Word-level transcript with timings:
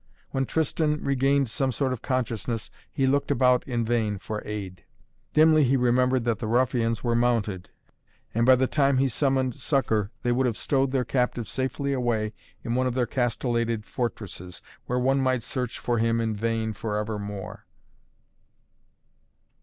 When 0.31 0.47
Tristan 0.47 1.03
regained 1.03 1.47
some 1.47 1.71
sort 1.71 1.93
of 1.93 2.01
consciousness 2.01 2.71
he 2.91 3.05
looked 3.05 3.29
about 3.29 3.63
in 3.67 3.85
vain 3.85 4.17
for 4.17 4.41
aid. 4.47 4.83
Dimly 5.35 5.63
he 5.63 5.77
remembered 5.77 6.23
that 6.25 6.39
the 6.39 6.47
ruffians 6.47 7.03
were 7.03 7.13
mounted, 7.13 7.69
and 8.33 8.43
by 8.43 8.55
the 8.55 8.65
time 8.65 8.97
he 8.97 9.07
summoned 9.07 9.53
succor 9.53 10.09
they 10.23 10.31
would 10.31 10.47
have 10.47 10.57
stowed 10.57 10.89
their 10.89 11.05
captive 11.05 11.47
safely 11.47 11.93
away 11.93 12.33
in 12.63 12.73
one 12.73 12.87
of 12.87 12.95
their 12.95 13.05
castellated 13.05 13.85
fortresses, 13.85 14.63
where 14.87 14.97
one 14.97 15.21
might 15.21 15.43
search 15.43 15.77
for 15.77 15.99
him 15.99 16.19
in 16.19 16.35
vain 16.35 16.73
forever 16.73 17.19
more. 17.19 17.67